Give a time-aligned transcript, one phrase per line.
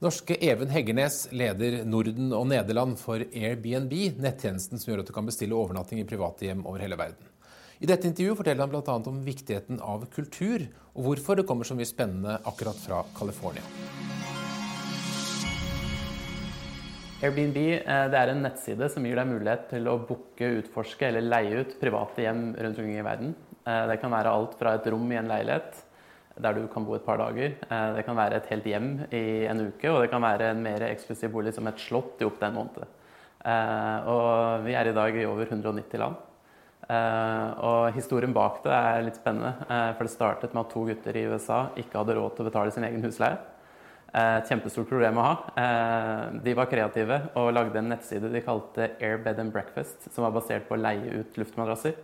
[0.00, 5.26] Norske Even Heggernes leder Norden og Nederland for Airbnb, nettjenesten som gjør at du kan
[5.28, 7.26] bestille overnatting i private hjem over hele verden.
[7.84, 8.94] I dette intervjuet forteller han bl.a.
[9.10, 10.64] om viktigheten av kultur,
[10.96, 13.66] og hvorfor det kommer så mye spennende akkurat fra California.
[17.20, 21.60] Airbnb eh, er en nettside som gir deg mulighet til å booke, utforske eller leie
[21.60, 23.36] ut private hjem rundt omkring i verden.
[23.68, 25.84] Eh, det kan være alt fra et rom i en leilighet
[26.42, 27.54] der du kan bo et par dager.
[27.66, 30.64] Eh, det kan være et helt hjem i en uke, og det kan være en
[30.64, 32.88] mer eksklusiv bolig som et slott i opptil en måned.
[33.40, 36.26] Eh, og vi er i dag i over 190 land.
[36.90, 39.52] Og historien bak det er litt spennende.
[39.94, 42.72] For det startet med at to gutter i USA ikke hadde råd til å betale
[42.74, 43.36] sin egen husleie.
[44.10, 45.36] Et kjempestort problem å ha.
[46.42, 50.34] De var kreative og lagde en nettside de kalte Air Bed and Breakfast, som var
[50.34, 51.94] basert på å leie ut luftmadrasser.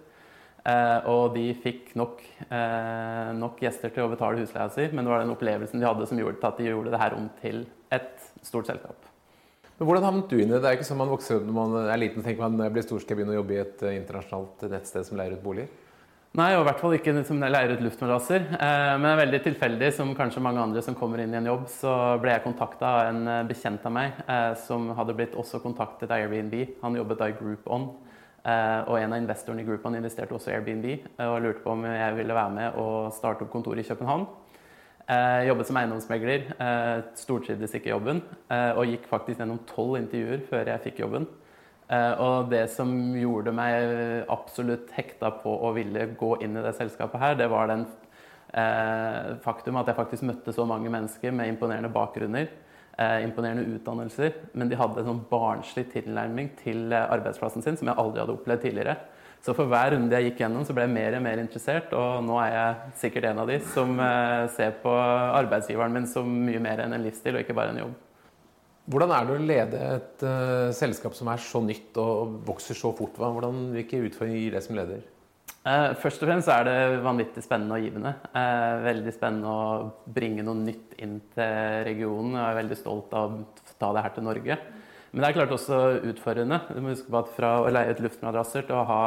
[0.67, 5.13] Eh, og de fikk nok, eh, nok, gjester til å betale husleia si, men det
[5.13, 7.61] var den opplevelsen de hadde som gjorde at de gjorde det her om til
[7.95, 9.13] et stort selskap.
[9.77, 10.63] Men Hvordan havnet du inn i det?
[10.65, 12.99] Det er ikke sånn man vokser når man er liten og tenker man blir stor,
[12.99, 15.69] skal jeg begynne å jobbe i et eh, internasjonalt nettsted som leier ut boliger?
[16.37, 18.43] Nei, og i hvert fall ikke som leier ut luftmadrasser.
[18.51, 21.63] Men det er veldig tilfeldig, som kanskje mange andre som kommer inn i en jobb,
[21.73, 24.19] så ble jeg kontakta av en bekjent av meg
[24.61, 26.59] som hadde blitt også kontaktet av Airbnb.
[26.83, 27.89] Han jobbet da i Group On.
[27.89, 28.06] Eh,
[28.47, 31.87] og en av investorene i Groupon investerte også i Airbnb eh, og lurte på om
[31.89, 34.27] jeg ville være med og starte opp kontor i København.
[35.07, 36.47] Eh, jobbet som eiendomsmegler,
[37.19, 41.27] stortrivdes ikke jobben og gikk faktisk gjennom tolv intervjuer før jeg fikk jobben.
[41.87, 47.23] Og det som gjorde meg absolutt hekta på å ville gå inn i det selskapet
[47.23, 47.85] her, det var den
[49.45, 52.51] faktum at jeg faktisk møtte så mange mennesker med imponerende bakgrunner
[52.99, 57.91] eh, imponerende utdannelser, men de hadde en sånn barnslig tilnærming til eh, arbeidsplassen sin som
[57.91, 58.97] jeg aldri hadde opplevd tidligere.
[59.45, 62.25] Så for hver runde jeg gikk gjennom, så ble jeg mer og mer interessert, og
[62.27, 66.63] nå er jeg sikkert en av de som eh, ser på arbeidsgiveren min som mye
[66.63, 67.95] mer enn en livsstil, og ikke bare en jobb.
[68.87, 72.93] Hvordan er det å lede et uh, selskap som er så nytt og vokser så
[72.95, 73.17] fort?
[73.19, 75.01] Hvordan, hvilke utfordringer gir det som leder?
[75.67, 78.13] Eh, først og fremst er det vanvittig spennende og givende.
[78.39, 82.37] Eh, veldig spennende å bringe noe nytt inn til regionen.
[82.39, 84.59] Jeg er veldig stolt av å ta det her til Norge.
[85.11, 86.61] Men det er klart også utfordrende.
[86.71, 89.03] Du må huske på at Fra å leie ut luftmadrasser til å ha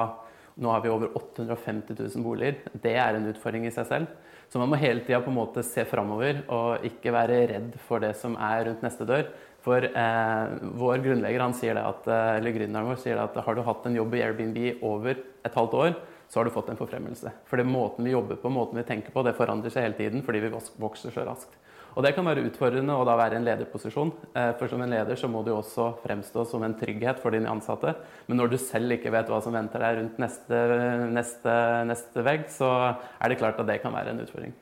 [0.59, 2.57] Nå har vi over 850 000 boliger.
[2.75, 4.07] Det er en utfordring i seg selv.
[4.51, 8.65] Så man må hele tida se framover og ikke være redd for det som er
[8.65, 9.29] rundt neste dør.
[9.63, 13.39] For eh, vår grunnlegger han sier det at, eh, eller gründeren vår sier det at
[13.45, 15.95] har du hatt en jobb i Airbnb over et halvt år,
[16.29, 17.31] så har du fått en forfremmelse.
[17.49, 20.23] For det måten vi jobber på, måten vi tenker på, det forandrer seg hele tiden
[20.25, 21.57] fordi vi vokser så raskt.
[21.97, 24.11] Og det kan være utfordrende å da være en lederposisjon.
[24.37, 27.49] Eh, for som en leder så må du også fremstå som en trygghet for dine
[27.49, 27.95] ansatte.
[28.29, 30.63] Men når du selv ikke vet hva som venter deg rundt neste,
[31.09, 34.53] neste, neste vegg, så er det klart at det kan være en utfordring.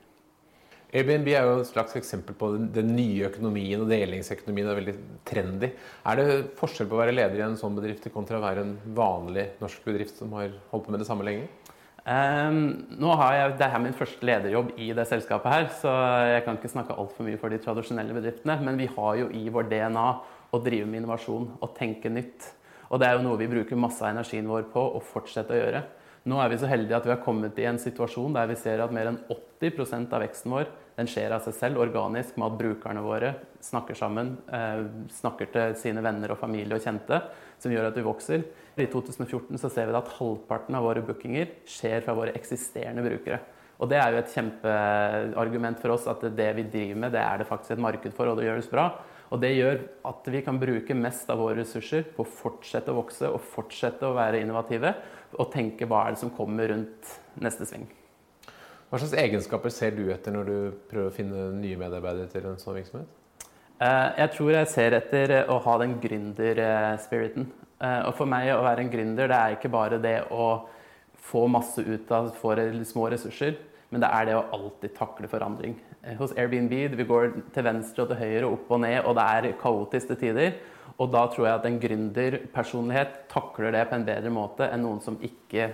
[0.95, 4.69] Airbnb er jo et slags eksempel på den nye økonomien og delingsøkonomien.
[4.71, 4.95] er veldig
[5.27, 5.69] trendy.
[6.07, 8.77] Er det forskjell på å være leder i en sånn bedrift kontra å være en
[8.95, 11.49] vanlig norsk bedrift som har holdt på med det samme lenge?
[12.07, 15.91] Um, nå har jeg, Det er min første lederjobb i det selskapet, her, så
[16.31, 18.55] jeg kan ikke snakke altfor mye for de tradisjonelle bedriftene.
[18.63, 20.07] Men vi har jo i vår DNA
[20.55, 22.53] å drive med innovasjon og tenke nytt.
[22.87, 25.59] Og det er jo noe vi bruker masse av energien vår på å fortsette å
[25.59, 25.83] gjøre.
[26.27, 28.81] Nå er vi så heldige at vi har kommet i en situasjon der vi ser
[28.83, 30.67] at mer enn 80% av veksten vår
[30.97, 33.29] den skjer av seg selv, organisk, med at brukerne våre
[33.63, 34.81] snakker sammen, eh,
[35.13, 37.21] snakker til sine venner og familie og kjente,
[37.61, 38.43] som gjør at vi vokser.
[38.75, 43.39] I 2014 så ser vi at halvparten av våre bookinger skjer fra våre eksisterende brukere.
[43.77, 47.37] Og det er jo et kjempeargument for oss at det vi driver med, det er
[47.37, 48.89] det faktisk et marked for, og det gjøres bra.
[49.27, 52.97] Og det gjør at vi kan bruke mest av våre ressurser på å fortsette å
[52.97, 54.93] vokse og fortsette å være innovative
[55.35, 57.87] og tenke hva er det som kommer rundt neste sving.
[58.87, 60.57] Hva slags egenskaper ser du etter når du
[60.87, 63.09] prøver å finne nye medarbeidere til en sånn virksomhet?
[63.83, 67.49] Eh, jeg tror jeg ser etter å ha den gründerspiriten.
[67.77, 70.47] Eh, og for meg å være en gründer, det er ikke bare det å
[71.27, 72.55] få masse ut av få
[72.87, 73.59] små ressurser,
[73.91, 75.75] men det er det å alltid takle forandring.
[76.07, 79.27] Eh, hos Airbnb vi går til venstre og til høyre, opp og ned, og det
[79.27, 80.57] er kaotiske tider.
[80.97, 85.03] Og da tror jeg at en gründerpersonlighet takler det på en bedre måte enn noen
[85.03, 85.69] som ikke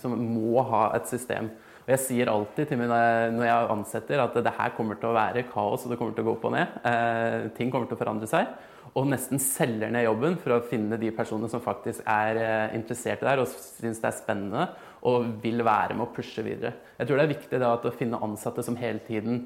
[0.00, 1.50] som må ha et system.
[1.84, 2.98] Og jeg sier alltid til mine,
[3.36, 6.24] når jeg ansetter at det her kommer til å være kaos og det kommer til
[6.24, 6.78] å gå opp og ned.
[6.88, 8.54] Eh, ting kommer til å forandre seg.
[8.96, 13.20] Og nesten selger ned jobben for å finne de personene som faktisk er eh, interessert
[13.20, 14.66] i det her og syns det er spennende
[15.04, 16.72] og vil være med å pushe videre.
[16.96, 19.44] Jeg tror det er viktig da, å finne ansatte som hele tiden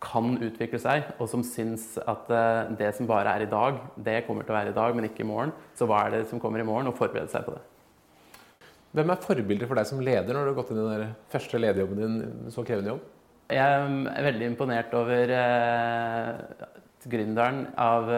[0.00, 4.22] kan utvikle seg, og som syns at eh, det som bare er i dag, det
[4.26, 5.52] kommer til å være i dag, men ikke i morgen.
[5.76, 7.62] Så hva er det som kommer i morgen, og forberede seg på det.
[8.96, 11.60] Hvem er forbilder for deg som leder når du har gått inn i den første
[11.60, 12.20] lederjobben din,
[12.50, 13.08] så krevende jobb?
[13.50, 16.30] Jeg er veldig imponert over eh,
[17.10, 18.10] gründeren av,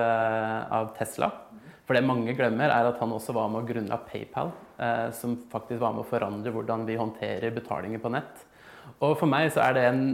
[0.78, 1.32] av Tesla.
[1.82, 5.34] For det mange glemmer, er at han også var med å grunnla PayPal, eh, som
[5.50, 8.46] faktisk var med å forandre hvordan vi håndterer betalinger på nett.
[9.02, 10.04] Og for meg så er det en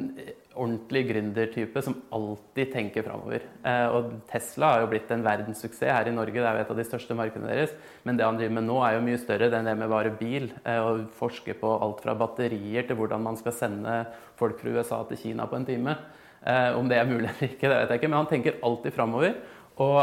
[0.58, 3.46] ordentlig gründertype som alltid tenker framover.
[3.62, 6.72] Eh, og Tesla har jo blitt en verdenssuksess her i Norge, det er jo et
[6.74, 7.74] av de største markedene deres.
[8.04, 10.50] Men det han driver med nå, er jo mye større enn det med bare bil.
[10.64, 14.00] Eh, og forsker på alt fra batterier til hvordan man skal sende
[14.38, 15.98] folk fra USA til Kina på en time.
[16.42, 18.94] Eh, om det er mulig eller ikke, det vet jeg ikke, men han tenker alltid
[18.94, 19.38] framover.
[19.78, 19.98] Og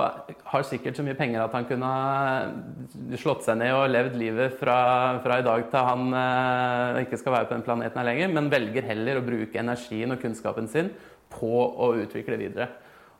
[0.47, 1.89] har sikkert så mye penger at han kunne
[3.19, 4.77] slått seg ned og levd livet fra,
[5.23, 8.47] fra i dag til han eh, ikke skal være på den planeten her lenger, men
[8.53, 10.93] velger heller å bruke energien og kunnskapen sin
[11.33, 12.69] på å utvikle videre.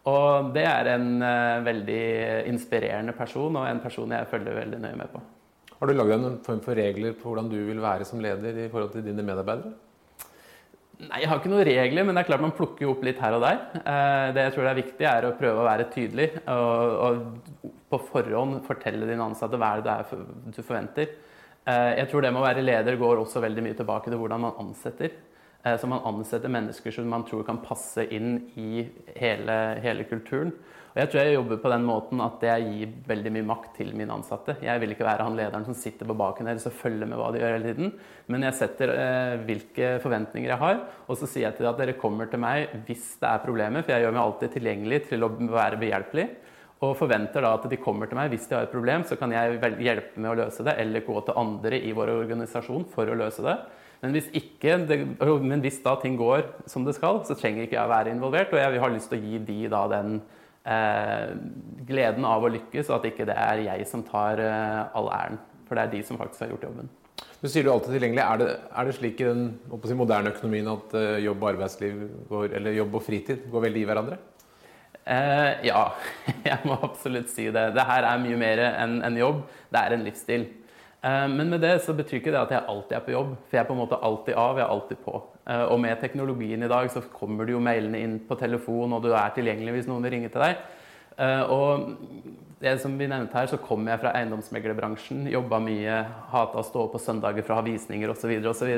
[0.08, 2.04] Og det er en eh, veldig
[2.54, 5.24] inspirerende person, og en person jeg følger veldig nøye med på.
[5.76, 8.70] Har du lagd en form for regler på hvordan du vil være som leder i
[8.72, 9.74] forhold til dine medarbeidere?
[10.96, 13.36] Nei, Jeg har ikke noen regler, men det er klart man plukker opp litt her
[13.36, 13.60] og der.
[13.82, 17.72] Eh, det jeg tror det er viktig, er å prøve å være tydelig og, og
[17.92, 20.26] på forhånd fortelle dine ansatte hva det er
[20.56, 21.12] du forventer.
[21.66, 24.46] Eh, jeg tror det med å være leder går også veldig mye tilbake til hvordan
[24.46, 25.18] man ansetter.
[25.66, 28.86] Eh, så man ansetter mennesker som man tror kan passe inn i
[29.18, 30.54] hele, hele kulturen.
[30.96, 33.90] Og jeg tror jeg jobber på den måten at jeg gir veldig mye makt til
[34.00, 34.54] mine ansatte.
[34.64, 37.34] Jeg vil ikke være han lederen som sitter på baken deres og følger med hva
[37.36, 37.90] de gjør hele tiden.
[38.32, 41.82] Men jeg setter eh, hvilke forventninger jeg har, og så sier jeg til dem at
[41.84, 45.28] dere kommer til meg hvis det er problemer, for jeg gjør meg alltid tilgjengelig til
[45.28, 46.26] å være behjelpelig.
[46.88, 49.36] Og forventer da at de kommer til meg hvis de har et problem, så kan
[49.36, 53.20] jeg hjelpe med å løse det, eller gå til andre i vår organisasjon for å
[53.20, 53.58] løse det.
[54.00, 54.80] Men hvis, ikke,
[55.44, 58.56] men hvis da ting går som det skal, så trenger ikke jeg å være involvert.
[58.56, 60.20] Og jeg har lyst til å gi de da den
[60.66, 65.42] gleden av å lykkes, og at ikke det er jeg som tar eh, all æren.
[65.66, 66.90] For det er de som faktisk har gjort jobben.
[67.42, 68.24] Du sier du alltid tilgjengelig.
[68.24, 69.44] Er det, er det slik i den
[69.86, 73.82] si, moderne økonomien at uh, jobb og arbeidsliv går, eller jobb og fritid går veldig
[73.84, 74.18] i hverandre?
[75.06, 75.82] Eh, ja,
[76.50, 77.68] jeg må absolutt si det.
[77.76, 79.44] Det her er mye mer enn en jobb.
[79.70, 80.48] Det er en livsstil.
[81.06, 83.58] Eh, men med det så betyr ikke det at jeg alltid er på jobb, for
[83.58, 85.22] jeg er på en måte alltid av, jeg er alltid på.
[85.46, 89.06] Eh, og med teknologien i dag så kommer det jo mailene inn på telefon, og
[89.06, 90.66] du er tilgjengelig hvis noen vil ringe til deg.
[91.22, 91.94] Eh, og
[92.64, 95.26] det som vi nevnte her, så kommer jeg fra eiendomsmeglerbransjen.
[95.32, 96.02] Jobba mye,
[96.32, 98.32] hata å stå opp på søndager for å ha visninger osv.
[98.52, 98.74] osv.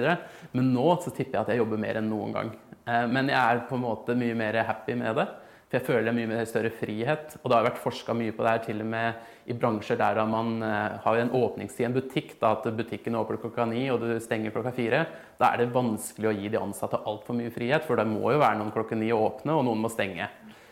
[0.57, 2.53] Men nå så tipper jeg at jeg jobber mer enn noen gang.
[2.83, 5.27] Eh, men jeg er på en måte mye mer happy med det.
[5.67, 7.33] For jeg føler mye mer større frihet.
[7.41, 10.21] Og det har vært forska mye på det her, til og med i bransjer der
[10.27, 13.99] man eh, har en åpningstid i en butikk, da at butikken åpner klokka ni og
[14.03, 15.03] du stenger klokka fire.
[15.39, 18.39] Da er det vanskelig å gi de ansatte altfor mye frihet, for det må jo
[18.39, 20.29] være noen klokka ni å åpne, og noen må stenge.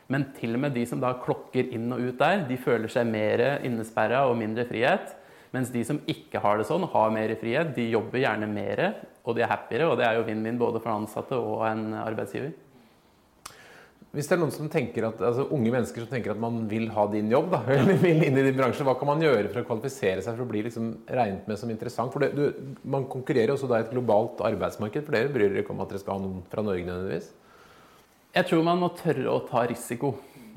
[0.08, 3.10] Men til og med de som da klokker inn og ut der, de føler seg
[3.10, 5.12] mer innesperra og mindre frihet.
[5.56, 8.86] Mens de som ikke har det sånn, har mer frihet, de jobber gjerne mer,
[9.26, 9.90] og de er happiere.
[9.90, 12.54] Og det er jo vinn-vinn både for ansatte og en arbeidsgiver.
[14.16, 16.88] Hvis det er noen som tenker at, altså unge mennesker som tenker at man vil
[16.96, 19.62] ha din jobb, da, eller vil inn i din bransje, hva kan man gjøre for
[19.62, 22.14] å kvalifisere seg for å bli liksom regnet med som interessant?
[22.16, 25.66] For det, du, Man konkurrerer også da i et globalt arbeidsmarked, for dere bryr dere
[25.66, 27.34] ikke om at dere skal ha noen fra Norge nødvendigvis?
[28.36, 30.14] Jeg tror man må tørre å ta risiko.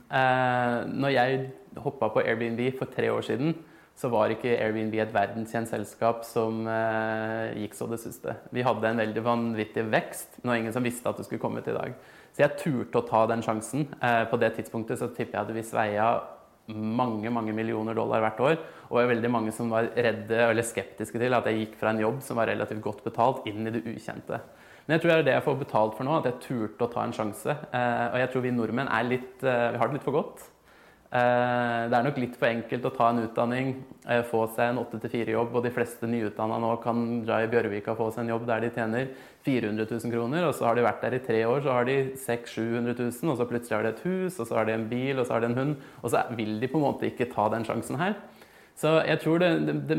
[0.09, 1.43] Eh, når jeg
[1.83, 3.53] hoppa på Airbnb for tre år siden,
[3.99, 8.37] så var ikke Airbnb et verdenskjent selskap som eh, gikk så det siste.
[8.55, 10.39] Vi hadde en veldig vanvittig vekst.
[10.45, 11.97] Nå er ingen som visste at det skulle komme til i dag.
[12.39, 13.89] Så jeg turte å ta den sjansen.
[13.99, 16.11] Eh, på det tidspunktet så tipper jeg at vi sveia
[16.71, 18.61] mange mange millioner dollar hvert år.
[18.87, 22.03] Og var veldig mange som var redde eller skeptiske til at jeg gikk fra en
[22.05, 24.39] jobb som var relativt godt betalt, inn i det ukjente.
[24.87, 26.93] Men jeg tror det er det jeg får betalt for nå, at jeg turte å
[26.93, 27.59] ta en sjanse.
[27.75, 30.47] Eh, og jeg tror vi nordmenn litt, eh, vi har det litt for godt.
[31.09, 33.71] Eh, det er nok litt for enkelt å ta en utdanning,
[34.05, 38.11] eh, få seg en 8-4-jobb, og de fleste nyutdanna nå kan dra i Bjørvika få
[38.13, 39.09] seg en jobb der de tjener
[39.47, 41.97] 400 000 kroner, og så har de vært der i tre år, så har de
[42.13, 44.89] 600 000-700 000, og så plutselig har de et hus, og så har de en
[44.91, 47.31] bil, og så har de en hund, og så vil de på en måte ikke
[47.33, 48.15] ta den sjansen her.
[48.77, 49.51] Så jeg tror det,
[49.89, 49.99] det,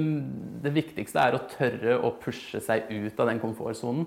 [0.61, 4.05] det viktigste er å tørre å pushe seg ut av den komfortsonen.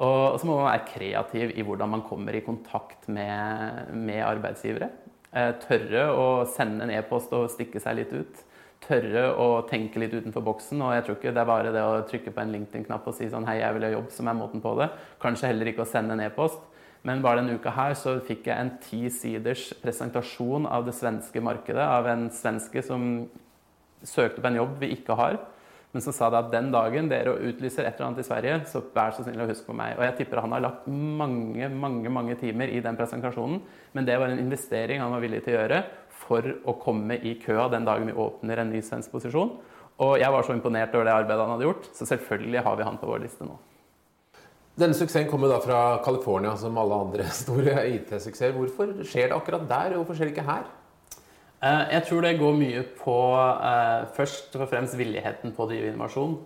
[0.00, 4.88] Og så må man være kreativ i hvordan man kommer i kontakt med, med arbeidsgivere.
[5.30, 8.40] Eh, tørre å sende en e-post og stikke seg litt ut.
[8.82, 10.80] Tørre å tenke litt utenfor boksen.
[10.82, 13.28] Og jeg tror ikke det er bare det å trykke på en LinkedIn-knapp og si
[13.30, 14.90] sånn hei, jeg vil ha jobb, som er måten på det.
[15.22, 16.66] Kanskje heller ikke å sende en e-post.
[17.06, 21.40] Men bare denne uka her så fikk jeg en ti siders presentasjon av det svenske
[21.40, 23.06] markedet av en svenske som
[24.04, 25.38] søkte på en jobb vi ikke har.
[25.90, 28.82] Men så sa det at den dagen dere utlyser et eller annet i Sverige, så
[28.94, 29.96] vær så snill å huske på meg.
[29.98, 33.58] Og jeg tipper han har lagt mange mange, mange timer i den presentasjonen.
[33.96, 35.82] Men det var en investering han var villig til å gjøre
[36.20, 39.56] for å komme i køa den dagen vi åpner en ny svensk posisjon.
[40.00, 42.86] Og jeg var så imponert over det arbeidet han hadde gjort, så selvfølgelig har vi
[42.86, 43.58] han på vår liste nå.
[44.80, 48.54] Denne suksessen kommer da fra California, som alle andre store IT-suksesser.
[48.56, 50.68] Hvorfor skjer det akkurat der, og hvorfor skjer det ikke her?
[51.60, 55.90] Eh, jeg tror det går mye på eh, først og fremst villigheten på å drive
[55.90, 56.38] innovasjon.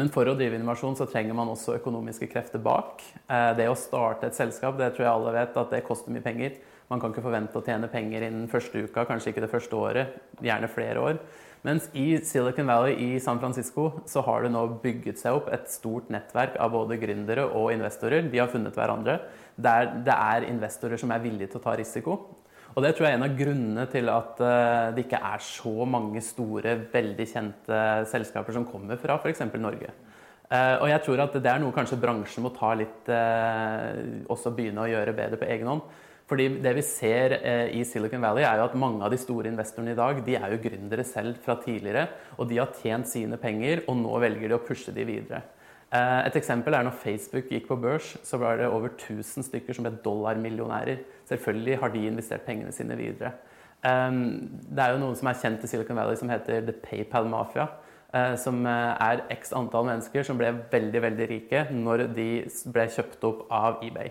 [0.00, 3.04] Men for å drive innovasjon så trenger man også økonomiske krefter bak.
[3.28, 6.24] Eh, det å starte et selskap, det tror jeg alle vet at det koster mye
[6.24, 6.56] penger.
[6.88, 10.16] Man kan ikke forvente å tjene penger innen første uka, kanskje ikke det første året,
[10.44, 11.20] gjerne flere år.
[11.62, 15.68] Mens i Silicon Valley i San Francisco så har det nå bygget seg opp et
[15.70, 18.24] stort nettverk av både gründere og investorer.
[18.32, 19.20] De har funnet hverandre.
[19.54, 22.16] Der det er investorer som er villige til å ta risiko.
[22.72, 25.74] Og det tror jeg er en av grunnene til at eh, det ikke er så
[25.88, 29.44] mange store, veldig kjente selskaper som kommer fra f.eks.
[29.60, 29.92] Norge.
[30.52, 34.50] Eh, og jeg tror at det er noe kanskje bransjen må ta litt eh, Også
[34.52, 35.84] begynne å gjøre bedre på egen hånd.
[36.28, 39.50] Fordi det vi ser eh, i Silicon Valley, er jo at mange av de store
[39.50, 42.06] investorene i dag de er jo gründere selv fra tidligere.
[42.38, 45.42] Og de har tjent sine penger, og nå velger de å pushe de videre.
[45.92, 49.76] Eh, et eksempel er når Facebook gikk på børs, så var det over 1000 stykker
[49.76, 51.04] som ble dollarmillionærer.
[51.28, 53.34] Selvfølgelig har de investert pengene sine videre.
[53.84, 54.10] Eh,
[54.72, 57.68] det er jo noen som er kjent i Silicon Valley som heter The PayPal Mafia.
[58.36, 62.26] Som er x antall mennesker som ble veldig veldig rike når de
[62.68, 64.10] ble kjøpt opp av eBay.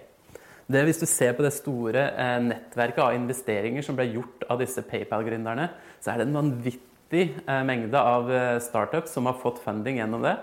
[0.72, 4.62] Det, hvis du ser på det store eh, nettverket av investeringer som ble gjort av
[4.62, 5.68] disse PayPal-gründerne,
[6.00, 10.24] så er det en vanvittig eh, mengde av eh, startups som har fått funding gjennom
[10.24, 10.38] det.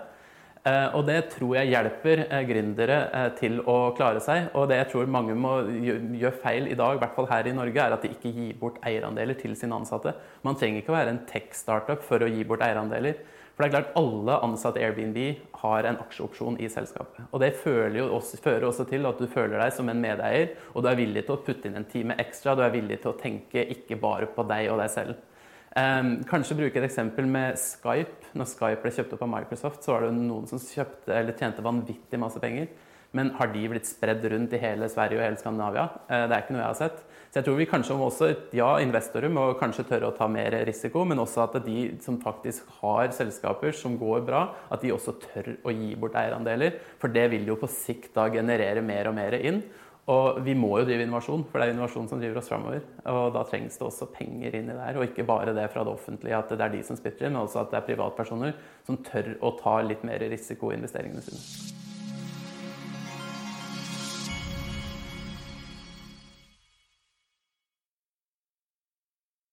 [0.67, 4.50] Eh, og det tror jeg hjelper eh, gründere eh, til å klare seg.
[4.59, 7.55] Og det jeg tror mange må gjøre feil i dag, i hvert fall her i
[7.57, 10.17] Norge, er at de ikke gir bort eierandeler til sine ansatte.
[10.47, 13.23] Man trenger ikke å være en tech-startup for å gi bort eierandeler.
[13.55, 15.17] For det er klart Alle ansatte i Airbnb
[15.65, 17.25] har en aksjeopsjon i selskapet.
[17.33, 20.91] Og Det også, fører også til at du føler deg som en medeier, og du
[20.91, 22.55] er villig til å putte inn en time ekstra.
[22.55, 25.19] Du er villig til å tenke ikke bare på deg og deg selv.
[25.78, 28.32] Um, kanskje bruke et eksempel med Skype.
[28.38, 31.62] Når Skype ble kjøpt opp av Microsoft, så var det noen som kjøpte, eller tjente
[31.62, 32.70] vanvittig masse penger.
[33.14, 35.85] Men har de blitt spredd rundt i hele Sverige og hele Skandinavia?
[36.08, 37.04] Uh, det er ikke noe jeg har sett.
[37.28, 40.56] Så jeg tror vi kanskje må også, ja, investorer må kanskje tørre å ta mer
[40.66, 45.18] risiko, men også at de som faktisk har selskaper som går bra, at de også
[45.28, 46.80] tør å gi bort eierandeler.
[46.99, 49.61] For det vil jo på sikt da generere mer og mer inn.
[50.09, 52.85] Og vi må jo drive innovasjon, for det er innovasjon som driver oss framover.
[53.12, 55.85] Og da trengs det også penger inn i det her, og ikke bare det fra
[55.85, 58.57] det offentlige at det er de som spytter inn, men også at det er privatpersoner
[58.88, 61.88] som tør å ta litt mer risiko i investeringene sine.